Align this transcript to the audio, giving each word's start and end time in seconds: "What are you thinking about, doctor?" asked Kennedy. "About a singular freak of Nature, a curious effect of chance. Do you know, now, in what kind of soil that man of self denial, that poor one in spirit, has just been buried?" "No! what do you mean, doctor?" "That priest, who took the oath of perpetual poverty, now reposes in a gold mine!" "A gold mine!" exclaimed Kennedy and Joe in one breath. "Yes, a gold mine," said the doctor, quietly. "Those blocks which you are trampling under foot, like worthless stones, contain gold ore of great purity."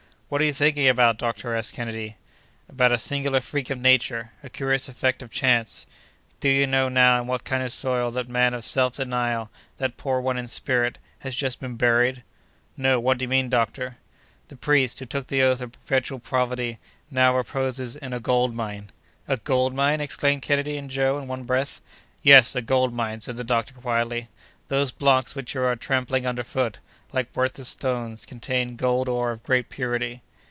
"What 0.31 0.39
are 0.41 0.45
you 0.45 0.53
thinking 0.53 0.87
about, 0.87 1.17
doctor?" 1.17 1.53
asked 1.53 1.73
Kennedy. 1.73 2.15
"About 2.69 2.93
a 2.93 2.97
singular 2.97 3.41
freak 3.41 3.69
of 3.69 3.77
Nature, 3.81 4.31
a 4.41 4.49
curious 4.49 4.87
effect 4.87 5.21
of 5.21 5.29
chance. 5.29 5.85
Do 6.39 6.47
you 6.47 6.65
know, 6.65 6.87
now, 6.87 7.19
in 7.19 7.27
what 7.27 7.43
kind 7.43 7.61
of 7.63 7.73
soil 7.73 8.11
that 8.11 8.29
man 8.29 8.53
of 8.53 8.63
self 8.63 8.95
denial, 8.95 9.49
that 9.77 9.97
poor 9.97 10.21
one 10.21 10.37
in 10.37 10.47
spirit, 10.47 10.99
has 11.19 11.35
just 11.35 11.59
been 11.59 11.75
buried?" 11.75 12.23
"No! 12.77 12.97
what 12.97 13.17
do 13.17 13.25
you 13.25 13.27
mean, 13.27 13.49
doctor?" 13.49 13.97
"That 14.47 14.61
priest, 14.61 14.99
who 14.99 15.05
took 15.05 15.27
the 15.27 15.43
oath 15.43 15.59
of 15.59 15.73
perpetual 15.73 16.19
poverty, 16.19 16.79
now 17.09 17.35
reposes 17.35 17.97
in 17.97 18.13
a 18.13 18.21
gold 18.21 18.55
mine!" 18.55 18.91
"A 19.27 19.35
gold 19.35 19.73
mine!" 19.73 19.99
exclaimed 19.99 20.43
Kennedy 20.43 20.77
and 20.77 20.89
Joe 20.89 21.19
in 21.19 21.27
one 21.27 21.43
breath. 21.43 21.81
"Yes, 22.23 22.55
a 22.55 22.61
gold 22.61 22.93
mine," 22.93 23.19
said 23.19 23.35
the 23.35 23.43
doctor, 23.43 23.73
quietly. 23.73 24.29
"Those 24.69 24.93
blocks 24.93 25.35
which 25.35 25.53
you 25.53 25.63
are 25.63 25.75
trampling 25.75 26.25
under 26.25 26.45
foot, 26.45 26.79
like 27.13 27.27
worthless 27.35 27.67
stones, 27.67 28.25
contain 28.25 28.77
gold 28.77 29.09
ore 29.09 29.31
of 29.31 29.43
great 29.43 29.67
purity." 29.69 30.21